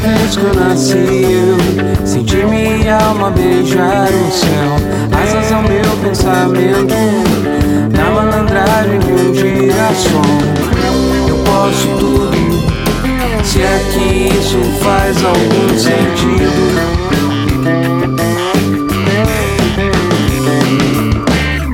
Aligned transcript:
vez 0.00 0.36
que 0.36 0.44
eu 0.44 0.54
nasci 0.54 0.96
eu 0.96 2.06
Senti 2.06 2.36
minha 2.36 2.96
alma 2.96 3.30
beijar 3.30 4.08
o 4.08 4.32
céu. 4.32 4.76
Asas 5.12 5.52
ao 5.52 5.62
meu 5.62 5.96
pensamento 6.02 6.94
Na 7.96 8.10
malandragem 8.10 8.98
de 8.98 9.12
um 9.12 9.34
girassol 9.34 10.22
Eu 11.28 11.36
posso 11.44 11.88
tudo 11.98 13.44
Se 13.44 13.60
é 13.60 13.80
que 13.92 14.38
isso 14.38 14.58
faz 14.82 15.16
algum 15.24 15.78
sentido. 15.78 17.00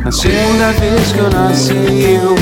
Na 0.05 0.13
segunda 0.13 0.73
vez 0.73 1.13
que 1.13 1.19
eu 1.19 1.31
nasci 1.31 2.21
eu 2.23 2.37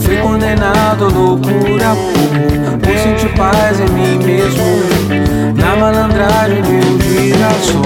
Fui 0.00 0.16
condenado 0.18 1.06
à 1.06 1.08
loucura 1.08 1.96
por, 2.12 2.78
por 2.78 2.98
sentir 2.98 3.36
paz 3.36 3.80
em 3.80 3.88
mim 3.92 4.24
mesmo. 4.24 5.05
De 6.16 6.22
um 6.22 6.98
girassol 7.02 7.82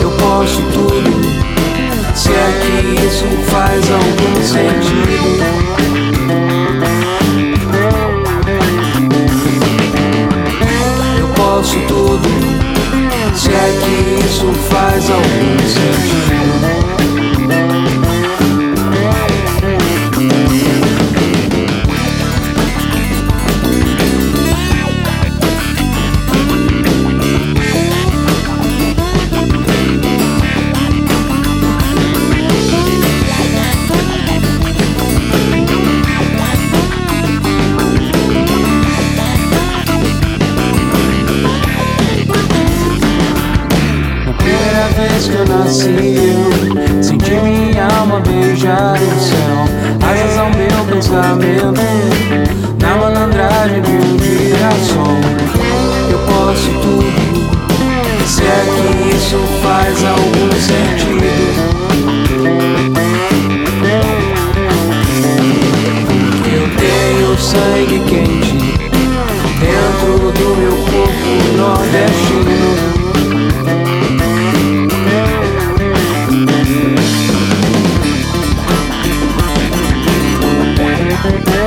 Eu 0.00 0.10
posso 0.18 0.60
tudo 0.72 1.40
se 2.12 2.28
é 2.28 2.60
que 2.60 3.06
isso 3.06 3.24
faz 3.50 3.88
algum 3.88 4.42
sentido. 4.42 5.40
Eu 11.18 11.28
posso 11.28 11.78
tudo, 11.86 12.28
se 13.34 13.48
é 13.48 13.78
que 13.84 14.26
isso 14.26 14.52
faz 14.68 15.08
algum 15.08 15.58
sentido. 15.68 16.79
Vez 45.20 45.28
que 45.28 45.36
eu 45.36 45.44
nasci 45.46 45.88
eu 46.16 47.02
Senti 47.02 47.32
minha 47.32 47.86
alma 47.98 48.20
beijar 48.20 48.94
o 48.94 49.20
céu. 49.20 49.64
Asas 50.02 50.38
ao 50.38 50.50
meu 50.50 50.84
pensamento 50.86 51.80
Na 52.80 52.96
malandragem 52.96 53.82
de 53.82 53.90
um 53.90 54.18
girassol 54.18 55.18
Eu 56.10 56.18
posso 56.20 56.70
tudo 56.80 58.26
Se 58.26 58.42
é 58.42 58.64
que 58.64 59.16
isso 59.16 59.38
faz 59.62 60.04
algum 60.04 60.50
sentido. 60.52 61.10
Eu 66.52 66.64
tenho 66.76 67.38
sangue 67.38 67.98
quente 68.08 68.78
Dentro 69.60 70.32
do 70.32 70.56
meu 70.56 70.76
corpo 70.76 71.30
nordestino 71.56 72.09
Thank 81.22 81.60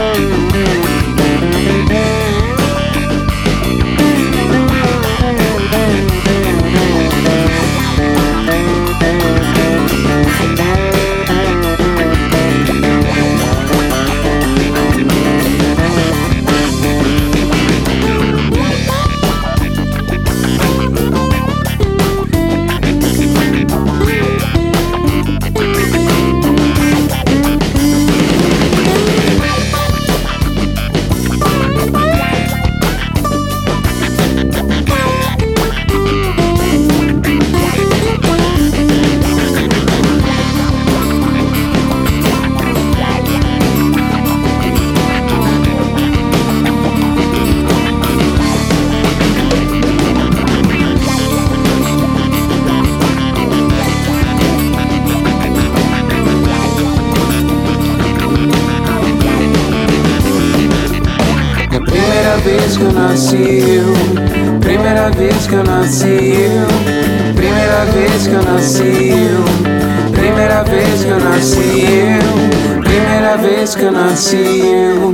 vez 62.58 62.78
que 62.78 62.84
eu 62.84 62.92
nasci 62.92 63.36
eu. 63.36 64.60
Primeira 64.60 65.10
vez 65.10 65.48
que 65.48 65.54
eu 65.54 65.64
nasci 65.64 66.06
eu. 66.06 67.34
Primeira 67.34 67.86
vez 67.86 68.28
que 68.28 68.34
eu 68.34 68.44
nasci 68.44 69.10
eu. 69.10 70.12
Primeira 70.12 70.64
vez 70.64 71.04
que 71.04 71.10
eu 71.10 71.20
nasci 71.20 71.86
eu. 71.86 72.84
Primeira 72.84 73.38
vez 73.38 73.76
que 73.76 73.84
eu 73.84 73.92
nasci 73.92 74.62
eu. 74.62 75.12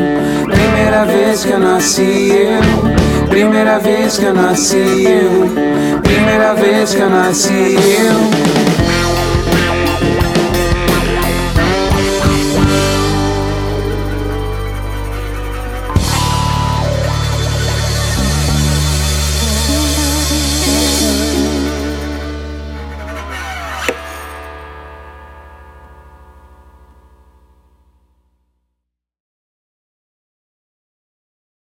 Primeira 0.49 1.05
vez 1.05 1.45
que 1.45 1.51
eu 1.51 1.59
nasci 1.59 2.31
eu. 2.31 3.27
Primeira 3.29 3.79
vez 3.79 4.17
que 4.17 4.25
eu 4.25 4.33
nasci 4.33 5.05
eu. 5.05 6.01
Primeira 6.01 6.53
vez 6.55 6.93
que 6.93 7.01
eu 7.01 7.09
nasci 7.09 7.75
eu 7.77 8.58